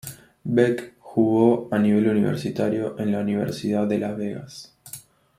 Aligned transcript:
Beck 0.55 0.95
jugó 0.97 1.67
a 1.71 1.77
nivel 1.77 2.07
universitario 2.09 2.97
en 2.97 3.11
la 3.11 3.19
Universidad 3.19 3.85
de 3.85 3.99
Las 3.99 4.17
Vegas. 4.17 4.75